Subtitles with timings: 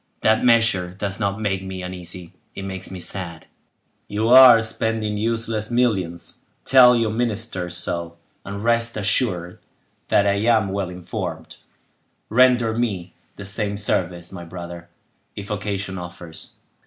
[0.21, 3.45] That measure does not make me uneasy, it makes me sad.
[4.07, 9.59] You are spending useless millions; tell your ministers so; and rest assured
[10.07, 11.57] that I am well informed;
[12.29, 14.89] render me the same service, my brother,
[15.35, 16.53] if occasion offers."